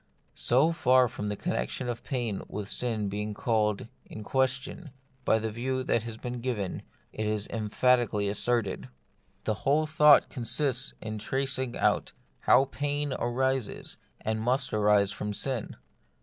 [0.33, 4.89] So far from the connexion of pain with sin being called in question
[5.25, 6.81] by the view that has been given,
[7.13, 8.89] it is emphatically asserted.
[9.43, 15.75] The whole thought consists in tracing out how pain arises and must arise from sin.